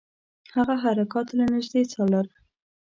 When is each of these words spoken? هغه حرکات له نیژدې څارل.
هغه 0.55 0.75
حرکات 0.83 1.27
له 1.37 1.43
نیژدې 1.53 1.81
څارل. 1.91 2.27